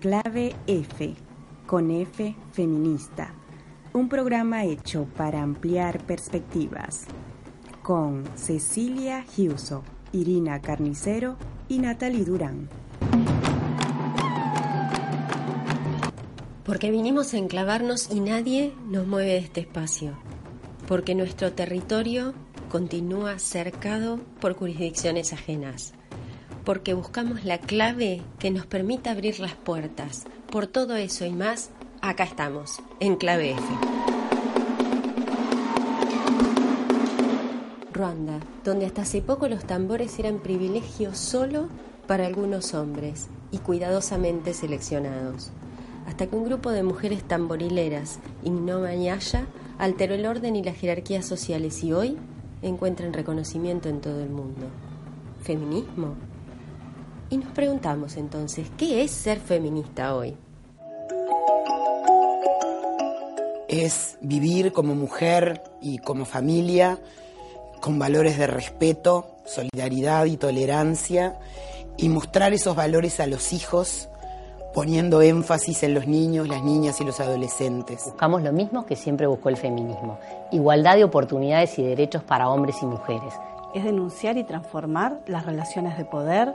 [0.00, 1.16] Clave F,
[1.66, 3.34] con F feminista,
[3.92, 7.06] un programa hecho para ampliar perspectivas,
[7.82, 9.82] con Cecilia Giuso,
[10.12, 11.36] Irina Carnicero
[11.68, 12.68] y Natalie Durán.
[16.64, 20.16] Porque vinimos a enclavarnos y nadie nos mueve de este espacio.
[20.86, 22.34] Porque nuestro territorio
[22.70, 25.97] continúa cercado por jurisdicciones ajenas.
[26.68, 30.26] Porque buscamos la clave que nos permita abrir las puertas.
[30.52, 31.70] Por todo eso y más,
[32.02, 33.62] acá estamos, en Clave F.
[37.90, 41.70] Ruanda, donde hasta hace poco los tambores eran privilegios solo
[42.06, 45.50] para algunos hombres y cuidadosamente seleccionados
[46.06, 49.46] hasta que un grupo de mujeres tamborileras, Ignomanyaya,
[49.78, 52.18] alteró el orden y las jerarquías sociales y hoy
[52.60, 54.66] encuentran reconocimiento en todo el mundo.
[55.42, 56.14] ¿Feminismo?
[57.30, 60.34] Y nos preguntamos entonces, ¿qué es ser feminista hoy?
[63.68, 66.98] Es vivir como mujer y como familia
[67.82, 71.38] con valores de respeto, solidaridad y tolerancia
[71.98, 74.08] y mostrar esos valores a los hijos
[74.72, 78.04] poniendo énfasis en los niños, las niñas y los adolescentes.
[78.06, 80.18] Buscamos lo mismo que siempre buscó el feminismo,
[80.50, 83.34] igualdad de oportunidades y derechos para hombres y mujeres.
[83.74, 86.54] Es denunciar y transformar las relaciones de poder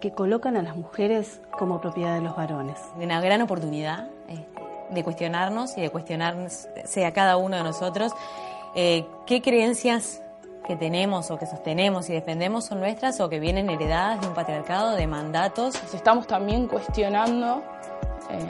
[0.00, 2.78] que colocan a las mujeres como propiedad de los varones.
[2.96, 4.44] Una gran oportunidad eh,
[4.90, 8.12] de cuestionarnos y de cuestionarse a cada uno de nosotros
[8.74, 10.22] eh, qué creencias
[10.66, 14.34] que tenemos o que sostenemos y defendemos son nuestras o que vienen heredadas de un
[14.34, 15.76] patriarcado, de mandatos.
[15.94, 17.62] Estamos también cuestionando
[18.28, 18.46] eh,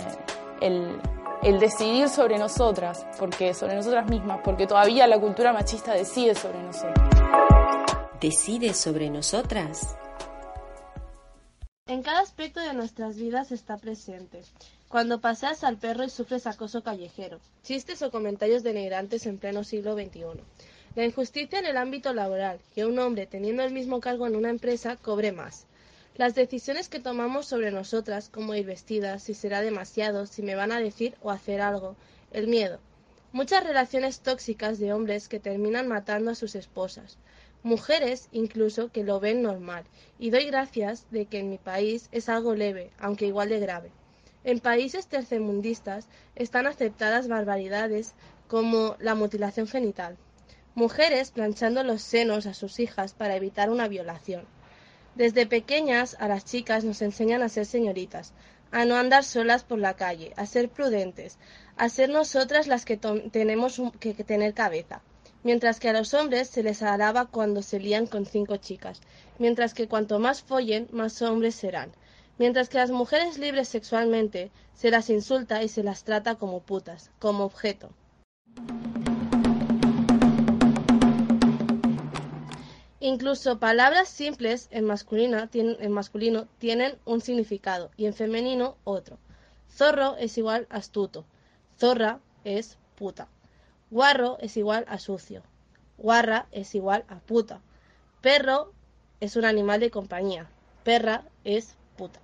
[0.62, 1.00] el,
[1.42, 6.60] el decidir sobre nosotras, porque sobre nosotras mismas, porque todavía la cultura machista decide sobre
[6.60, 7.08] nosotras.
[8.20, 9.97] ¿Decide sobre nosotras?
[11.89, 14.42] En cada aspecto de nuestras vidas está presente.
[14.89, 19.94] Cuando paseas al perro y sufres acoso callejero, chistes o comentarios denigrantes en pleno siglo
[19.94, 20.43] XXI
[20.97, 24.49] la injusticia en el ámbito laboral, que un hombre teniendo el mismo cargo en una
[24.49, 25.66] empresa cobre más.
[26.16, 30.72] Las decisiones que tomamos sobre nosotras, como ir vestidas, si será demasiado, si me van
[30.72, 31.97] a decir o hacer algo,
[32.33, 32.81] el miedo.
[33.33, 37.19] Muchas relaciones tóxicas de hombres que terminan matando a sus esposas.
[37.66, 39.82] Mujeres incluso que lo ven normal.
[40.21, 43.91] Y doy gracias de que en mi país es algo leve, aunque igual de grave.
[44.44, 46.06] En países tercermundistas
[46.37, 48.15] están aceptadas barbaridades
[48.47, 50.16] como la mutilación genital,
[50.77, 54.44] Mujeres planchando los senos a sus hijas para evitar una violación.
[55.16, 58.33] Desde pequeñas a las chicas nos enseñan a ser señoritas,
[58.71, 61.38] a no andar solas por la calle, a ser prudentes,
[61.77, 65.03] a ser nosotras las que tenemos que tener cabeza.
[65.47, 69.01] Mientras que a los hombres se les alaba cuando se lían con cinco chicas,
[69.39, 71.93] mientras que cuanto más follen, más hombres serán.
[72.37, 76.62] Mientras que a las mujeres libres sexualmente se las insulta y se las trata como
[76.62, 77.91] putas, como objeto.
[82.99, 89.17] Incluso palabras simples en, en masculino tienen un significado y en femenino otro.
[89.71, 91.25] Zorro es igual astuto.
[91.78, 93.28] Zorra es puta.
[93.88, 95.42] Guarro es igual a sucio.
[95.97, 97.60] Guarra es igual a puta.
[98.20, 98.72] Perro
[99.20, 100.50] es un animal de compañía.
[100.82, 102.19] Perra es puta.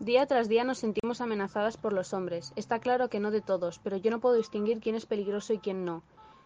[0.00, 2.52] Día tras día nos sentimos amenazadas por los hombres.
[2.56, 5.60] Está claro que no de todos, pero yo no puedo distinguir quién es peligroso y
[5.60, 6.02] quién no.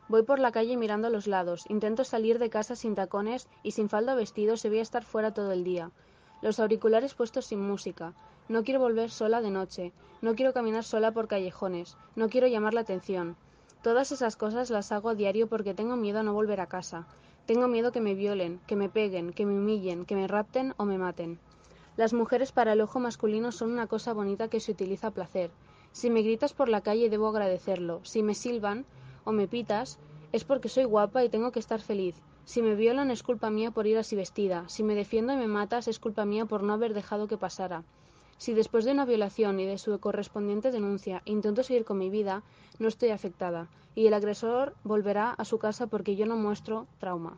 [0.08, 3.70] Voy por la calle mirando a los lados, intento salir de casa sin tacones y
[3.70, 5.90] sin falda vestido se voy a estar fuera todo el día.
[6.42, 8.14] Los auriculares puestos sin música.
[8.48, 12.75] No quiero volver sola de noche, no quiero caminar sola por callejones, no quiero llamar
[12.75, 13.36] la atención.
[13.82, 17.06] Todas esas cosas las hago a diario porque tengo miedo a no volver a casa.
[17.47, 20.84] Tengo miedo que me violen, que me peguen, que me humillen, que me rapten o
[20.84, 21.38] me maten.
[21.97, 25.50] Las mujeres para el ojo masculino son una cosa bonita que se utiliza a placer.
[25.92, 28.00] Si me gritas por la calle debo agradecerlo.
[28.04, 28.84] Si me silban
[29.24, 30.00] o me pitas
[30.32, 32.16] es porque soy guapa y tengo que estar feliz.
[32.44, 34.68] Si me violan es culpa mía por ir así vestida.
[34.68, 37.84] Si me defiendo y me matas es culpa mía por no haber dejado que pasara.
[38.38, 42.42] Si después de una violación y de su correspondiente denuncia intento seguir con mi vida,
[42.80, 47.36] no estoy afectada, y el agresor volverá a su casa porque yo no muestro trauma.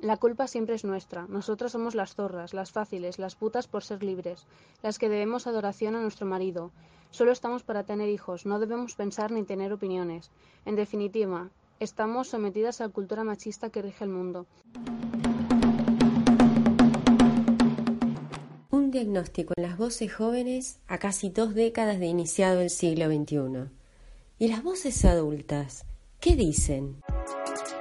[0.00, 1.26] La culpa siempre es nuestra.
[1.28, 4.46] Nosotras somos las zorras, las fáciles, las putas por ser libres,
[4.82, 6.70] las que debemos adoración a nuestro marido.
[7.10, 10.30] Solo estamos para tener hijos, no debemos pensar ni tener opiniones.
[10.64, 11.50] En definitiva,
[11.80, 14.46] estamos sometidas a la cultura machista que rige el mundo.
[18.70, 23.70] Un diagnóstico en las voces jóvenes a casi dos décadas de iniciado el siglo XXI.
[24.38, 25.86] ¿Y las voces adultas?
[26.20, 27.02] ¿Qué dicen?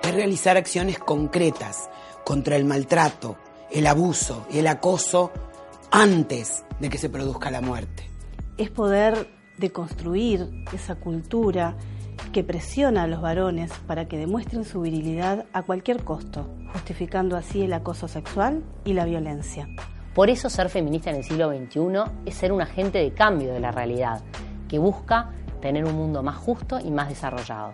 [0.02, 1.90] Es realizar acciones concretas
[2.26, 3.38] contra el maltrato,
[3.70, 5.32] el abuso y el acoso
[5.92, 8.10] antes de que se produzca la muerte.
[8.58, 11.76] Es poder deconstruir esa cultura
[12.32, 17.64] que presiona a los varones para que demuestren su virilidad a cualquier costo, justificando así
[17.64, 19.68] el acoso sexual y la violencia.
[20.14, 23.60] Por eso ser feminista en el siglo XXI es ser un agente de cambio de
[23.60, 24.22] la realidad,
[24.68, 25.32] que busca
[25.62, 27.74] tener un mundo más justo y más desarrollado.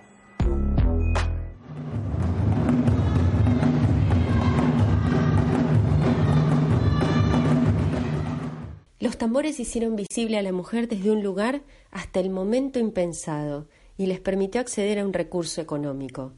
[9.00, 11.62] Los tambores hicieron visible a la mujer desde un lugar
[11.92, 16.34] hasta el momento impensado y les permitió acceder a un recurso económico.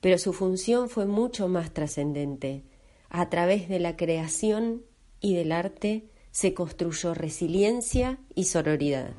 [0.00, 2.62] Pero su función fue mucho más trascendente.
[3.08, 4.82] A través de la creación
[5.20, 9.10] y del arte se construyó resiliencia y sororidad.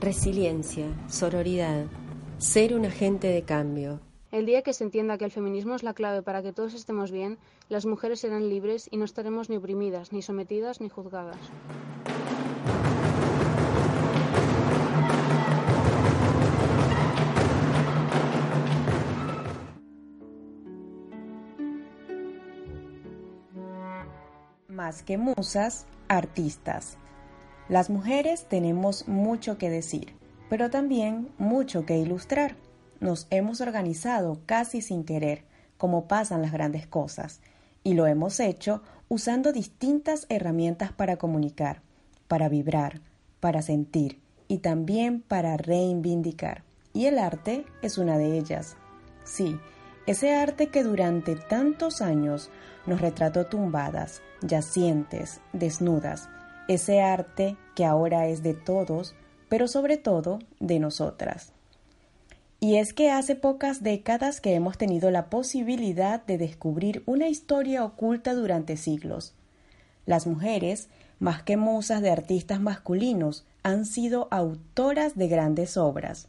[0.00, 1.86] Resiliencia, sororidad,
[2.38, 5.94] ser un agente de cambio, el día que se entienda que el feminismo es la
[5.94, 7.38] clave para que todos estemos bien,
[7.70, 11.38] las mujeres serán libres y no estaremos ni oprimidas, ni sometidas, ni juzgadas.
[24.78, 26.98] Más que musas, artistas.
[27.68, 30.14] Las mujeres tenemos mucho que decir,
[30.48, 32.54] pero también mucho que ilustrar
[33.00, 35.42] nos hemos organizado casi sin querer,
[35.78, 37.40] como pasan las grandes cosas,
[37.82, 41.82] y lo hemos hecho usando distintas herramientas para comunicar,
[42.28, 43.00] para vibrar,
[43.40, 46.62] para sentir y también para reivindicar.
[46.92, 48.76] Y el arte es una de ellas.
[49.24, 49.58] Sí,
[50.08, 52.48] ese arte que durante tantos años
[52.86, 56.30] nos retrató tumbadas, yacientes, desnudas,
[56.66, 59.14] ese arte que ahora es de todos,
[59.50, 61.52] pero sobre todo de nosotras.
[62.58, 67.84] Y es que hace pocas décadas que hemos tenido la posibilidad de descubrir una historia
[67.84, 69.34] oculta durante siglos.
[70.06, 70.88] Las mujeres,
[71.18, 76.28] más que musas de artistas masculinos, han sido autoras de grandes obras,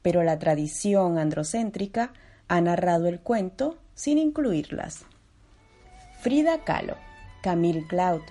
[0.00, 2.14] pero la tradición androcéntrica
[2.48, 5.04] ha narrado el cuento sin incluirlas.
[6.20, 6.96] Frida Kahlo,
[7.42, 8.22] Camille Cloud,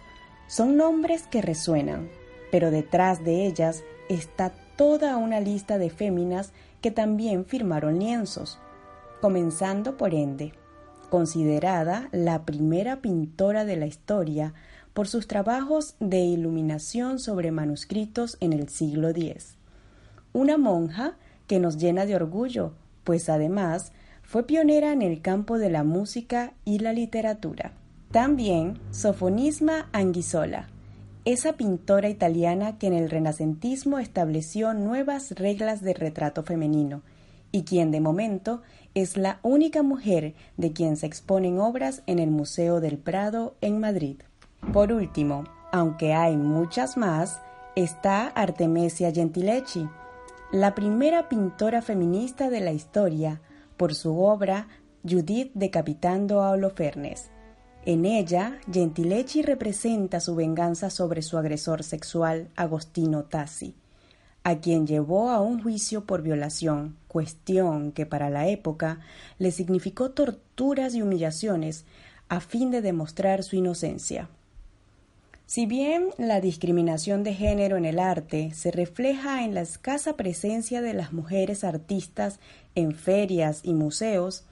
[0.47, 2.09] son nombres que resuenan,
[2.51, 8.59] pero detrás de ellas está toda una lista de féminas que también firmaron lienzos,
[9.21, 10.53] comenzando por Ende,
[11.09, 14.53] considerada la primera pintora de la historia
[14.93, 19.55] por sus trabajos de iluminación sobre manuscritos en el siglo X.
[20.33, 21.17] Una monja
[21.47, 22.73] que nos llena de orgullo,
[23.03, 23.91] pues además
[24.27, 27.71] fue pionera en el campo de la música y la literatura.
[28.12, 30.68] También Sofonisma Anguissola,
[31.24, 37.03] esa pintora italiana que en el renacentismo estableció nuevas reglas de retrato femenino
[37.53, 38.63] y quien de momento
[38.95, 43.79] es la única mujer de quien se exponen obras en el Museo del Prado en
[43.79, 44.18] Madrid.
[44.74, 47.39] Por último, aunque hay muchas más,
[47.77, 49.88] está Artemisia Gentileschi,
[50.51, 53.39] la primera pintora feminista de la historia
[53.77, 54.68] por su obra
[55.03, 57.31] Judith decapitando a Holofernes
[57.88, 63.75] en ella, Gentileschi representa su venganza sobre su agresor sexual, Agostino Tassi,
[64.44, 69.00] a quien llevó a un juicio por violación, cuestión que para la época
[69.39, 71.86] le significó torturas y humillaciones
[72.27, 74.27] a fin de demostrar su inocencia.
[75.48, 80.82] Si bien la discriminación de género en el arte se refleja en la escasa presencia
[80.82, 82.42] de las mujeres artistas
[82.75, 84.44] en ferias y museos,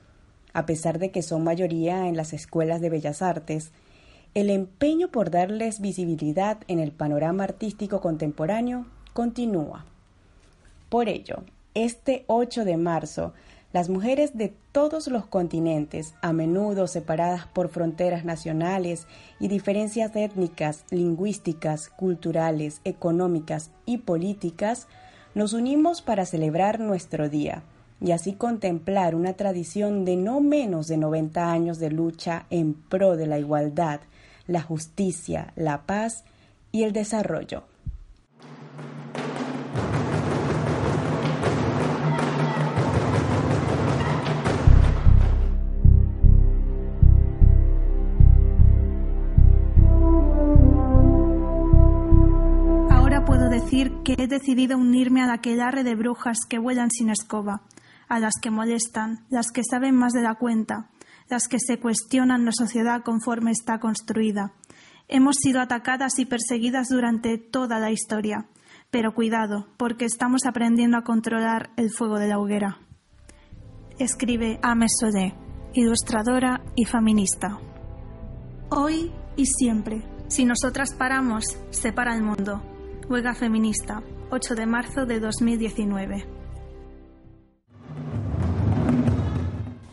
[0.54, 3.72] a pesar de que son mayoría en las escuelas de bellas artes,
[4.36, 9.84] el empeño por darles visibilidad en el panorama artístico contemporáneo continúa.
[10.88, 13.34] Por ello, este 8 de marzo,
[13.76, 19.06] las mujeres de todos los continentes, a menudo separadas por fronteras nacionales
[19.38, 24.88] y diferencias étnicas, lingüísticas, culturales, económicas y políticas,
[25.34, 27.64] nos unimos para celebrar nuestro día,
[28.00, 33.18] y así contemplar una tradición de no menos de 90 años de lucha en pro
[33.18, 34.00] de la igualdad,
[34.48, 36.24] la justicia, la paz
[36.72, 37.66] y el desarrollo.
[54.06, 57.64] Que he decidido unirme a la aquelarre de brujas que vuelan sin escoba
[58.08, 60.92] a las que molestan, las que saben más de la cuenta,
[61.28, 64.54] las que se cuestionan la sociedad conforme está construida.
[65.08, 68.46] Hemos sido atacadas y perseguidas durante toda la historia,
[68.92, 72.78] pero cuidado, porque estamos aprendiendo a controlar el fuego de la hoguera.
[73.98, 75.34] escribe Ame Sodé,
[75.74, 77.58] ilustradora y feminista.
[78.70, 82.75] Hoy y siempre, si nosotras paramos, se para el mundo.
[83.08, 86.26] Huelga feminista, 8 de marzo de 2019.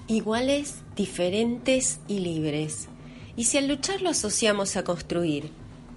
[0.09, 2.89] Iguales, diferentes y libres.
[3.37, 5.51] Y si al luchar lo asociamos a construir,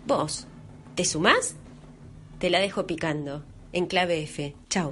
[0.06, 0.46] ¿vos
[0.96, 1.56] te sumás?
[2.38, 3.46] Te la dejo picando.
[3.72, 4.54] En clave F.
[4.70, 4.92] Chau.